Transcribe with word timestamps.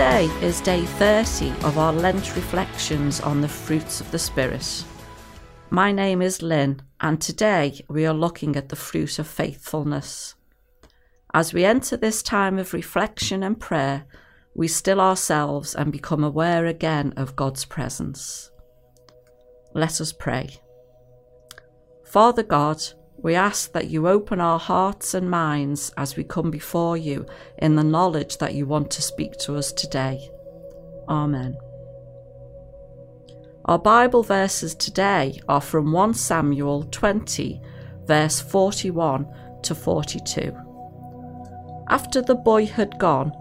Today 0.00 0.30
is 0.40 0.62
day 0.62 0.86
30 0.86 1.50
of 1.62 1.76
our 1.76 1.92
Lent 1.92 2.34
reflections 2.34 3.20
on 3.20 3.42
the 3.42 3.48
fruits 3.48 4.00
of 4.00 4.10
the 4.10 4.18
Spirit. 4.18 4.82
My 5.68 5.92
name 5.92 6.22
is 6.22 6.40
Lynn, 6.40 6.80
and 7.02 7.20
today 7.20 7.84
we 7.86 8.06
are 8.06 8.14
looking 8.14 8.56
at 8.56 8.70
the 8.70 8.76
fruit 8.76 9.18
of 9.18 9.26
faithfulness. 9.26 10.36
As 11.34 11.52
we 11.52 11.66
enter 11.66 11.98
this 11.98 12.22
time 12.22 12.58
of 12.58 12.72
reflection 12.72 13.42
and 13.42 13.60
prayer, 13.60 14.06
we 14.54 14.68
still 14.68 15.02
ourselves 15.02 15.74
and 15.74 15.92
become 15.92 16.24
aware 16.24 16.64
again 16.64 17.12
of 17.18 17.36
God's 17.36 17.66
presence. 17.66 18.50
Let 19.74 20.00
us 20.00 20.14
pray. 20.14 20.60
Father 22.06 22.42
God, 22.42 22.82
we 23.22 23.34
ask 23.34 23.72
that 23.72 23.90
you 23.90 24.08
open 24.08 24.40
our 24.40 24.58
hearts 24.58 25.12
and 25.14 25.30
minds 25.30 25.92
as 25.96 26.16
we 26.16 26.24
come 26.24 26.50
before 26.50 26.96
you 26.96 27.26
in 27.58 27.76
the 27.76 27.84
knowledge 27.84 28.38
that 28.38 28.54
you 28.54 28.66
want 28.66 28.90
to 28.92 29.02
speak 29.02 29.32
to 29.38 29.56
us 29.56 29.72
today. 29.72 30.30
Amen. 31.08 31.56
Our 33.66 33.78
Bible 33.78 34.22
verses 34.22 34.74
today 34.74 35.38
are 35.48 35.60
from 35.60 35.92
1 35.92 36.14
Samuel 36.14 36.84
20, 36.84 37.60
verse 38.06 38.40
41 38.40 39.26
to 39.62 39.74
42. 39.74 40.56
After 41.88 42.22
the 42.22 42.34
boy 42.34 42.66
had 42.66 42.98
gone, 42.98 43.32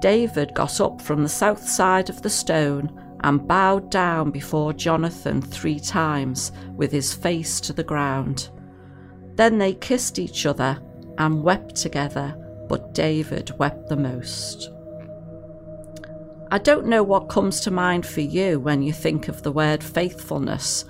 David 0.00 0.52
got 0.54 0.80
up 0.80 1.00
from 1.00 1.22
the 1.22 1.28
south 1.28 1.68
side 1.68 2.10
of 2.10 2.22
the 2.22 2.30
stone 2.30 3.04
and 3.20 3.46
bowed 3.46 3.90
down 3.90 4.30
before 4.30 4.72
Jonathan 4.72 5.40
three 5.42 5.78
times 5.78 6.50
with 6.74 6.90
his 6.90 7.14
face 7.14 7.60
to 7.60 7.72
the 7.72 7.84
ground. 7.84 8.48
Then 9.38 9.58
they 9.58 9.74
kissed 9.74 10.18
each 10.18 10.46
other 10.46 10.80
and 11.16 11.44
wept 11.44 11.76
together, 11.76 12.34
but 12.68 12.92
David 12.92 13.56
wept 13.56 13.88
the 13.88 13.96
most. 13.96 14.72
I 16.50 16.58
don't 16.58 16.88
know 16.88 17.04
what 17.04 17.28
comes 17.28 17.60
to 17.60 17.70
mind 17.70 18.04
for 18.04 18.20
you 18.20 18.58
when 18.58 18.82
you 18.82 18.92
think 18.92 19.28
of 19.28 19.44
the 19.44 19.52
word 19.52 19.84
faithfulness, 19.84 20.84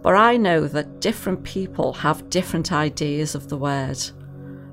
but 0.00 0.14
I 0.14 0.38
know 0.38 0.66
that 0.66 1.00
different 1.00 1.44
people 1.44 1.92
have 1.92 2.30
different 2.30 2.72
ideas 2.72 3.34
of 3.34 3.50
the 3.50 3.58
word. 3.58 3.98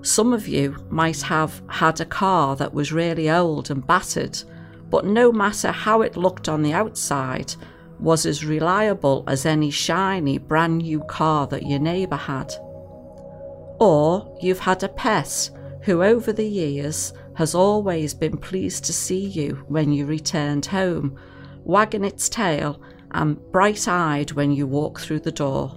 Some 0.00 0.32
of 0.32 0.48
you 0.48 0.78
might 0.88 1.20
have 1.20 1.60
had 1.68 2.00
a 2.00 2.06
car 2.06 2.56
that 2.56 2.72
was 2.72 2.90
really 2.90 3.30
old 3.30 3.70
and 3.70 3.86
battered, 3.86 4.42
but 4.88 5.04
no 5.04 5.30
matter 5.30 5.72
how 5.72 6.00
it 6.00 6.16
looked 6.16 6.48
on 6.48 6.62
the 6.62 6.72
outside, 6.72 7.54
was 7.98 8.24
as 8.24 8.46
reliable 8.46 9.24
as 9.26 9.44
any 9.44 9.70
shiny 9.70 10.38
brand 10.38 10.78
new 10.78 11.00
car 11.00 11.46
that 11.48 11.66
your 11.66 11.80
neighbour 11.80 12.16
had. 12.16 12.50
Or 13.80 14.36
you've 14.42 14.60
had 14.60 14.82
a 14.82 14.88
pet 14.88 15.50
who, 15.82 16.02
over 16.02 16.32
the 16.32 16.46
years, 16.46 17.14
has 17.34 17.54
always 17.54 18.12
been 18.12 18.36
pleased 18.36 18.84
to 18.84 18.92
see 18.92 19.24
you 19.24 19.64
when 19.68 19.90
you 19.92 20.04
returned 20.04 20.66
home, 20.66 21.18
wagging 21.64 22.04
its 22.04 22.28
tail 22.28 22.82
and 23.12 23.40
bright 23.50 23.88
eyed 23.88 24.32
when 24.32 24.52
you 24.52 24.66
walk 24.66 25.00
through 25.00 25.20
the 25.20 25.32
door. 25.32 25.74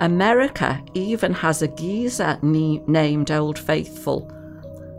America 0.00 0.82
even 0.94 1.32
has 1.32 1.62
a 1.62 1.68
geyser 1.68 2.38
named 2.42 3.30
Old 3.30 3.58
Faithful. 3.58 4.28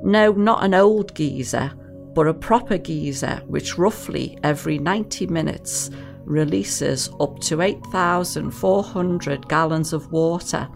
No, 0.04 0.32
not 0.32 0.64
an 0.64 0.74
old 0.74 1.14
geezer, 1.16 1.74
but 2.14 2.28
a 2.28 2.34
proper 2.34 2.78
geyser, 2.78 3.42
which 3.48 3.78
roughly 3.78 4.38
every 4.44 4.78
90 4.78 5.28
minutes 5.28 5.90
releases 6.24 7.10
up 7.20 7.40
to 7.40 7.62
8,400 7.62 9.50
gallons 9.50 9.92
of 9.92 10.12
water 10.12 10.70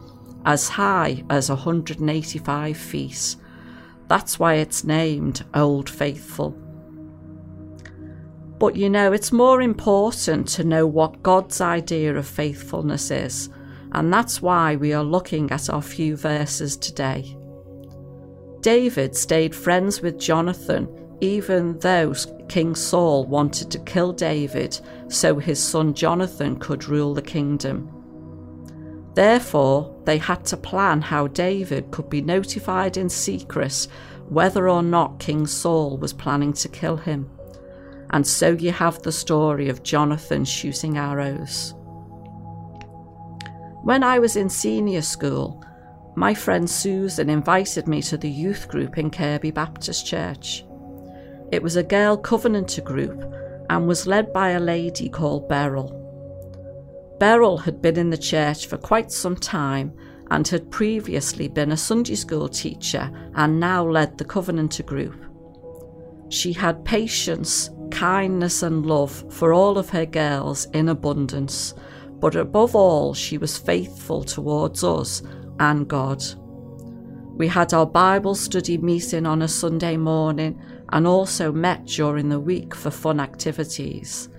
as 0.46 0.70
high 0.70 1.24
as 1.30 1.50
185 1.50 2.78
feet. 2.78 3.36
That's 4.08 4.40
why 4.40 4.56
it's 4.56 4.84
named 4.84 5.44
Old 5.54 5.90
Faithful. 5.90 6.52
But 8.60 8.76
you 8.76 8.90
know, 8.90 9.12
it's 9.12 9.32
more 9.32 9.62
important 9.62 10.48
to 10.50 10.64
know 10.64 10.88
what 10.88 11.24
God's 11.24 11.60
idea 11.60 12.16
of 12.16 12.28
faithfulness 12.28 13.12
is, 13.12 13.50
and 13.92 14.14
that's 14.14 14.42
why 14.42 14.76
we 14.76 14.94
are 14.94 15.04
looking 15.04 15.52
at 15.52 15.70
our 15.70 15.82
few 15.82 16.16
verses 16.16 16.78
today. 16.78 17.36
David 18.62 19.16
stayed 19.16 19.54
friends 19.54 20.02
with 20.02 20.20
Jonathan 20.20 20.88
even 21.22 21.78
though 21.80 22.14
King 22.50 22.76
Saul 22.76 23.26
wanted 23.26 23.72
to 23.72 23.80
kill 23.80 24.12
David 24.14 24.80
so 25.08 25.38
his 25.38 25.62
son 25.64 25.94
Jonathan 25.94 26.58
could 26.58 26.88
rule 26.88 27.14
the 27.14 27.22
kingdom. 27.22 27.95
Therefore, 29.16 29.96
they 30.04 30.18
had 30.18 30.46
to 30.46 30.58
plan 30.58 31.02
how 31.02 31.28
David 31.28 31.90
could 31.92 32.10
be 32.10 32.22
notified 32.22 32.98
in 32.98 33.10
secret 33.10 33.88
whether 34.28 34.68
or 34.68 34.84
not 34.84 35.20
King 35.20 35.48
Saul 35.48 35.98
was 35.98 36.12
planning 36.12 36.52
to 36.54 36.68
kill 36.68 36.98
him. 36.98 37.30
And 38.10 38.28
so 38.28 38.52
you 38.52 38.72
have 38.72 39.02
the 39.02 39.12
story 39.12 39.70
of 39.70 39.84
Jonathan 39.84 40.44
shooting 40.44 40.98
arrows. 40.98 41.74
When 43.84 44.04
I 44.04 44.20
was 44.20 44.36
in 44.36 44.50
senior 44.50 45.02
school, 45.02 45.64
my 46.16 46.34
friend 46.34 46.70
Susan 46.70 47.30
invited 47.30 47.88
me 47.88 48.02
to 48.04 48.18
the 48.18 48.30
youth 48.30 48.68
group 48.68 48.98
in 48.98 49.12
Kirby 49.12 49.52
Baptist 49.52 50.06
Church. 50.06 50.66
It 51.52 51.62
was 51.62 51.76
a 51.76 51.84
girl 51.84 52.18
covenanter 52.18 52.82
group 52.82 53.34
and 53.70 53.88
was 53.88 54.08
led 54.08 54.34
by 54.34 54.52
a 54.52 54.60
lady 54.60 55.08
called 55.08 55.48
Beryl. 55.48 56.05
Beryl 57.20 57.58
had 57.58 57.82
been 57.82 57.98
in 57.98 58.10
the 58.10 58.18
church 58.18 58.68
for 58.68 58.78
quite 58.78 59.12
some 59.12 59.36
time 59.36 59.94
and 60.32 60.48
had 60.48 60.72
previously 60.72 61.48
been 61.48 61.72
a 61.72 61.78
Sunday 61.78 62.16
school 62.16 62.50
teacher 62.50 63.12
and 63.36 63.60
now 63.60 63.88
led 63.88 64.18
the 64.18 64.26
Covenanter 64.26 64.84
group. 64.84 65.16
She 66.30 66.52
had 66.52 66.84
patience, 66.84 67.70
kindness, 67.92 68.64
and 68.64 68.86
love 68.86 69.32
for 69.32 69.54
all 69.54 69.78
of 69.78 69.90
her 69.92 70.06
girls 70.06 70.66
in 70.74 70.90
abundance, 70.90 71.74
but 72.20 72.36
above 72.36 72.76
all, 72.76 73.14
she 73.14 73.38
was 73.38 73.58
faithful 73.58 74.24
towards 74.24 74.84
us 74.84 75.22
and 75.60 75.88
God. 75.88 76.24
We 77.36 77.48
had 77.48 77.74
our 77.74 77.86
Bible 77.86 78.34
study 78.36 78.78
meeting 78.78 79.26
on 79.26 79.42
a 79.42 79.48
Sunday 79.48 79.98
morning 79.98 80.60
and 80.90 81.06
also 81.06 81.52
met 81.52 81.86
during 81.86 82.30
the 82.30 82.40
week 82.40 82.74
for 82.74 82.90
fun 82.90 83.20
activities. 83.20 84.30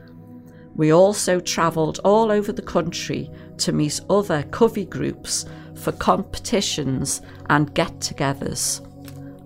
We 0.77 0.93
also 0.93 1.41
travelled 1.41 2.01
all 2.05 2.31
over 2.31 2.53
the 2.53 2.63
country 2.63 3.31
to 3.59 3.73
meet 3.73 4.01
other 4.11 4.43
Covey 4.45 4.85
groups 4.85 5.47
for 5.75 5.93
competitions 5.93 7.23
and 7.49 7.75
get 7.75 7.99
togethers. 8.01 8.83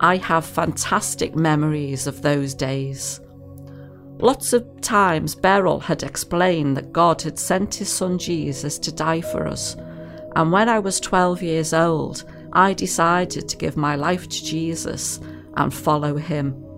I 0.01 0.17
have 0.17 0.45
fantastic 0.45 1.35
memories 1.35 2.05
of 2.05 2.21
those 2.21 2.53
days. 2.53 3.21
Lots 4.17 4.53
of 4.53 4.81
times 4.81 5.33
Beryl 5.33 5.79
had 5.79 6.03
explained 6.03 6.75
that 6.77 6.93
God 6.93 7.21
had 7.21 7.39
sent 7.39 7.75
his 7.75 7.91
son 7.91 8.17
Jesus 8.17 8.77
to 8.79 8.91
die 8.91 9.21
for 9.21 9.47
us, 9.47 9.75
and 10.35 10.51
when 10.51 10.69
I 10.69 10.79
was 10.79 10.99
12 10.99 11.41
years 11.41 11.73
old, 11.73 12.25
I 12.53 12.73
decided 12.73 13.47
to 13.47 13.57
give 13.57 13.77
my 13.77 13.95
life 13.95 14.27
to 14.27 14.43
Jesus 14.43 15.19
and 15.55 15.73
follow 15.73 16.17
him. 16.17 16.70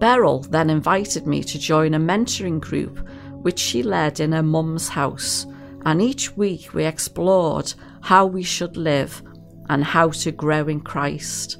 Beryl 0.00 0.40
then 0.40 0.70
invited 0.70 1.26
me 1.26 1.44
to 1.44 1.58
join 1.58 1.94
a 1.94 2.00
mentoring 2.00 2.58
group 2.58 3.06
which 3.42 3.58
she 3.58 3.82
led 3.82 4.18
in 4.18 4.32
her 4.32 4.42
mum's 4.42 4.88
house, 4.88 5.46
and 5.84 6.00
each 6.02 6.36
week 6.36 6.74
we 6.74 6.84
explored 6.84 7.72
how 8.00 8.26
we 8.26 8.42
should 8.42 8.76
live 8.76 9.22
and 9.68 9.84
how 9.84 10.08
to 10.08 10.32
grow 10.32 10.66
in 10.68 10.80
Christ. 10.80 11.58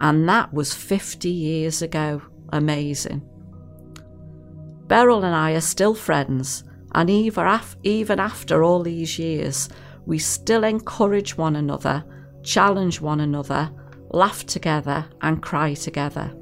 And 0.00 0.28
that 0.28 0.52
was 0.52 0.74
50 0.74 1.28
years 1.28 1.82
ago. 1.82 2.22
Amazing. 2.52 3.26
Beryl 4.86 5.24
and 5.24 5.34
I 5.34 5.52
are 5.52 5.60
still 5.60 5.94
friends, 5.94 6.64
and 6.92 7.10
even 7.10 8.18
after 8.20 8.62
all 8.62 8.82
these 8.82 9.18
years, 9.18 9.68
we 10.06 10.18
still 10.18 10.64
encourage 10.64 11.36
one 11.36 11.56
another, 11.56 12.04
challenge 12.42 13.00
one 13.00 13.20
another, 13.20 13.70
laugh 14.10 14.46
together, 14.46 15.06
and 15.20 15.42
cry 15.42 15.74
together. 15.74 16.34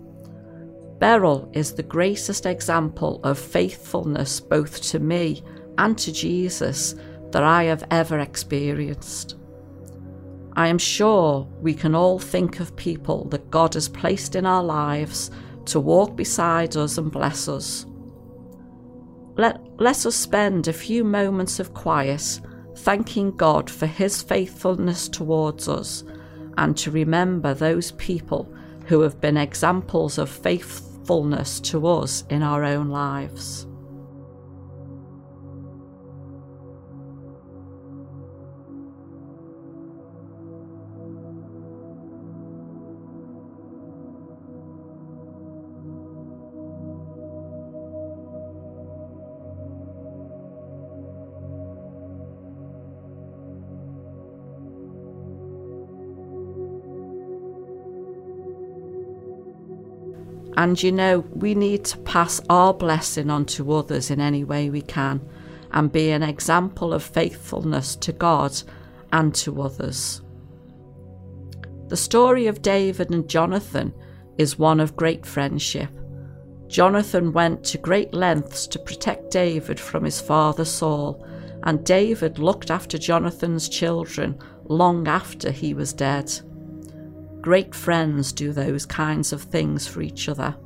Beryl 0.99 1.51
is 1.53 1.75
the 1.75 1.83
greatest 1.83 2.47
example 2.47 3.21
of 3.23 3.39
faithfulness 3.39 4.41
both 4.41 4.81
to 4.83 4.99
me 4.99 5.43
and 5.79 5.97
to 5.99 6.13
Jesus 6.13 6.95
that 7.33 7.43
I 7.43 7.65
have 7.65 7.85
ever 7.91 8.19
experienced. 8.19 9.37
I 10.55 10.69
am 10.69 10.79
sure 10.79 11.47
we 11.61 11.75
can 11.75 11.95
all 11.95 12.19
think 12.19 12.61
of 12.61 12.77
people 12.77 13.27
that 13.27 13.51
God 13.51 13.75
has 13.75 13.89
placed 13.89 14.37
in 14.37 14.47
our 14.47 14.65
lives 14.65 15.31
to 15.67 15.81
walk 15.81 16.17
beside 16.17 16.77
us 16.77 16.97
and 16.97 17.13
bless 17.13 17.47
us. 17.47 17.85
Let, 19.37 19.61
let 19.79 20.07
us 20.07 20.17
spend 20.17 20.67
a 20.67 20.73
few 20.73 21.05
moments 21.05 21.61
of 21.61 21.75
quiet 21.75 22.41
thanking 22.77 23.37
God 23.37 23.69
for 23.69 23.87
His 23.87 24.23
faithfulness 24.23 25.09
towards 25.09 25.69
us 25.69 26.05
and 26.57 26.75
to 26.79 26.91
remember 26.91 27.53
those 27.53 27.93
people 27.93 28.51
who 28.87 29.01
have 29.01 29.21
been 29.21 29.37
examples 29.37 30.19
of 30.19 30.31
faithfulness 30.31 31.61
to 31.61 31.87
us 31.87 32.25
in 32.31 32.43
our 32.43 32.65
own 32.65 32.89
lives. 32.89 33.67
And 60.57 60.83
you 60.83 60.91
know, 60.91 61.21
we 61.35 61.55
need 61.55 61.85
to 61.87 61.99
pass 61.99 62.41
our 62.49 62.73
blessing 62.73 63.31
on 63.31 63.45
to 63.47 63.73
others 63.73 64.11
in 64.11 64.21
any 64.21 64.45
way 64.45 64.71
we 64.71 64.81
can 64.83 65.21
and 65.73 65.93
be 65.93 66.11
an 66.11 66.23
example 66.23 66.95
of 66.95 67.03
faithfulness 67.03 67.97
to 67.97 68.13
God 68.13 68.63
and 69.13 69.35
to 69.35 69.61
others. 69.61 70.23
The 71.89 71.97
story 71.97 72.47
of 72.47 72.63
David 72.63 73.11
and 73.11 73.29
Jonathan 73.29 73.93
is 74.39 74.59
one 74.59 74.81
of 74.81 74.97
great 74.97 75.25
friendship. 75.25 75.91
Jonathan 76.69 77.33
went 77.33 77.63
to 77.65 77.79
great 77.79 78.13
lengths 78.13 78.67
to 78.67 78.79
protect 78.79 79.31
David 79.31 79.79
from 79.79 80.05
his 80.05 80.21
father 80.21 80.65
Saul, 80.65 81.25
and 81.63 81.85
David 81.85 82.39
looked 82.39 82.71
after 82.71 82.99
Jonathan's 82.99 83.69
children 83.69 84.39
long 84.65 85.07
after 85.07 85.51
he 85.51 85.75
was 85.75 85.93
dead. 85.93 86.33
Great 87.47 87.77
friends 87.77 88.33
do 88.33 88.53
those 88.53 88.85
kinds 88.85 89.33
of 89.33 89.41
things 89.41 89.87
for 89.87 90.03
each 90.03 90.29
other. 90.29 90.57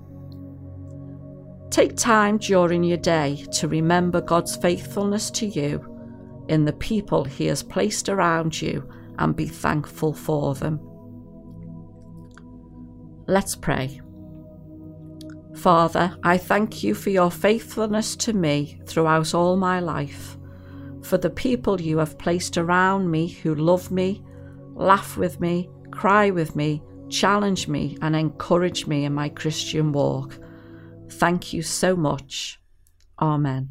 Take 1.68 1.94
time 1.94 2.38
during 2.38 2.82
your 2.82 2.96
day 2.96 3.44
to 3.52 3.68
remember 3.68 4.22
God's 4.22 4.56
faithfulness 4.56 5.30
to 5.32 5.46
you 5.46 5.84
in 6.48 6.64
the 6.64 6.72
people 6.72 7.22
He 7.22 7.44
has 7.48 7.62
placed 7.62 8.08
around 8.08 8.62
you 8.62 8.90
and 9.18 9.36
be 9.36 9.46
thankful 9.46 10.14
for 10.14 10.54
them. 10.54 10.80
Let's 13.26 13.54
pray. 13.54 14.00
Father, 15.56 16.16
I 16.22 16.38
thank 16.38 16.82
you 16.82 16.94
for 16.94 17.10
your 17.10 17.30
faithfulness 17.30 18.16
to 18.16 18.32
me 18.32 18.80
throughout 18.86 19.34
all 19.34 19.58
my 19.58 19.80
life, 19.80 20.38
for 21.02 21.18
the 21.18 21.28
people 21.28 21.78
you 21.78 21.98
have 21.98 22.16
placed 22.16 22.56
around 22.56 23.10
me 23.10 23.28
who 23.28 23.54
love 23.54 23.90
me, 23.90 24.22
laugh 24.74 25.18
with 25.18 25.40
me, 25.40 25.68
cry 26.00 26.30
with 26.30 26.56
me, 26.56 26.82
challenge 27.10 27.68
me, 27.68 27.94
and 28.00 28.16
encourage 28.16 28.86
me 28.86 29.04
in 29.04 29.12
my 29.12 29.28
Christian 29.28 29.92
walk. 29.92 30.38
Thank 31.10 31.52
you 31.52 31.60
so 31.60 31.94
much. 31.94 32.58
Amen. 33.20 33.68